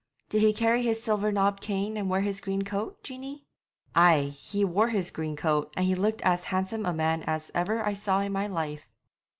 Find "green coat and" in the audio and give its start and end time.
5.11-5.85